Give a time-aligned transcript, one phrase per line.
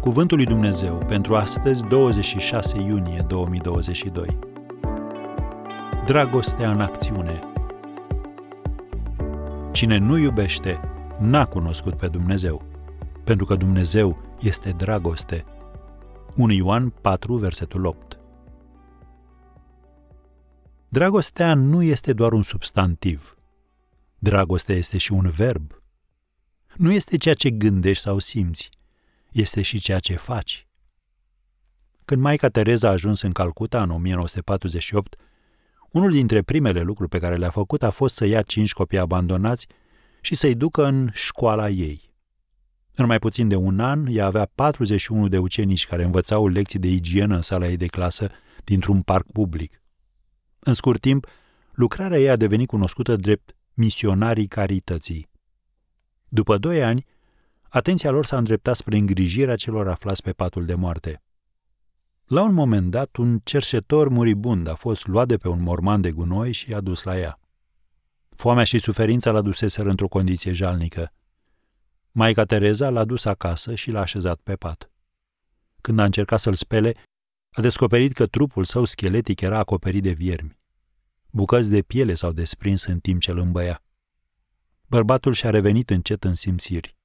[0.00, 4.38] Cuvântul lui Dumnezeu pentru astăzi, 26 iunie 2022.
[6.06, 7.40] Dragostea în acțiune.
[9.72, 10.80] Cine nu iubește,
[11.18, 12.62] n-a cunoscut pe Dumnezeu,
[13.24, 15.44] pentru că Dumnezeu este dragoste.
[16.36, 18.18] 1 Ioan 4, versetul 8.
[20.88, 23.36] Dragostea nu este doar un substantiv.
[24.18, 25.82] Dragostea este și un verb.
[26.76, 28.70] Nu este ceea ce gândești sau simți,
[29.32, 30.66] este și ceea ce faci.
[32.04, 35.16] Când Maica Tereza a ajuns în Calcuta în 1948,
[35.90, 39.66] unul dintre primele lucruri pe care le-a făcut a fost să ia cinci copii abandonați
[40.20, 42.14] și să-i ducă în școala ei.
[42.94, 46.88] În mai puțin de un an, ea avea 41 de ucenici care învățau lecții de
[46.88, 48.30] igienă în sala ei de clasă
[48.64, 49.82] dintr-un parc public.
[50.58, 51.26] În scurt timp,
[51.72, 55.30] lucrarea ei a devenit cunoscută drept misionarii carității.
[56.28, 57.06] După doi ani,
[57.70, 61.22] atenția lor s-a îndreptat spre îngrijirea celor aflați pe patul de moarte.
[62.26, 66.10] La un moment dat, un cerșetor muribund a fost luat de pe un morman de
[66.10, 67.40] gunoi și a dus la ea.
[68.36, 71.12] Foamea și suferința l-a duseseră într-o condiție jalnică.
[72.12, 74.90] Maica Tereza l-a dus acasă și l-a așezat pe pat.
[75.80, 76.94] Când a încercat să-l spele,
[77.50, 80.56] a descoperit că trupul său scheletic era acoperit de viermi.
[81.30, 83.82] Bucăți de piele s-au desprins în timp ce îl îmbăia.
[84.86, 86.98] Bărbatul și-a revenit încet în simțiri.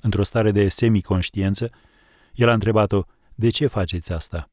[0.00, 1.70] Într-o stare de semiconștiență,
[2.34, 3.02] el a întrebat-o,
[3.34, 4.50] de ce faceți asta?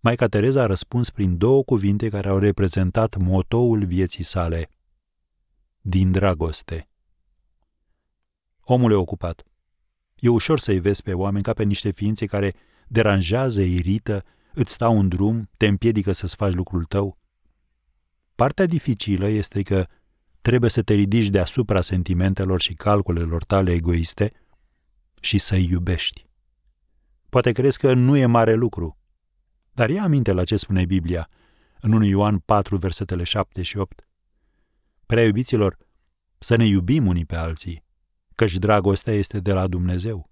[0.00, 4.70] Maica Tereza a răspuns prin două cuvinte care au reprezentat motoul vieții sale.
[5.80, 6.88] Din dragoste.
[8.60, 9.42] Omul e ocupat.
[10.14, 12.54] E ușor să-i vezi pe oameni ca pe niște ființe care
[12.88, 17.18] deranjează, irită, îți stau în drum, te împiedică să-ți faci lucrul tău.
[18.34, 19.86] Partea dificilă este că
[20.40, 24.32] trebuie să te ridici deasupra sentimentelor și calculelor tale egoiste
[25.26, 26.26] și să-i iubești.
[27.28, 28.98] Poate crezi că nu e mare lucru,
[29.72, 31.28] dar ia aminte la ce spune Biblia
[31.80, 34.08] în 1 Ioan 4, versetele 7 și 8.
[35.06, 35.76] Prea iubiților,
[36.38, 37.84] să ne iubim unii pe alții,
[38.34, 40.30] căci dragostea este de la Dumnezeu.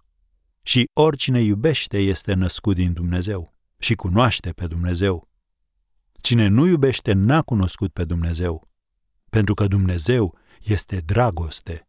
[0.62, 5.28] Și oricine iubește este născut din Dumnezeu și cunoaște pe Dumnezeu.
[6.20, 8.68] Cine nu iubește n-a cunoscut pe Dumnezeu,
[9.30, 11.88] pentru că Dumnezeu este dragoste.